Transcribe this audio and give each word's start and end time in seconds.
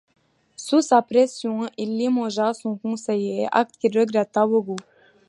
Sous 0.55 0.81
sa 0.81 1.03
pression, 1.03 1.69
il 1.77 1.95
limogea 1.95 2.55
son 2.55 2.75
conseiller, 2.75 3.45
acte 3.51 3.77
qu'il 3.77 3.95
regretta 3.99 4.47
beaucoup. 4.47 4.75